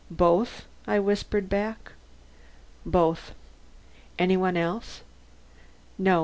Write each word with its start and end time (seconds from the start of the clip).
"Both?" 0.09 0.65
I 0.87 0.97
whispered 0.97 1.47
back. 1.47 1.91
"Both." 2.87 3.35
"Any 4.17 4.35
one 4.35 4.57
else?" 4.57 5.03
"No. 5.99 6.19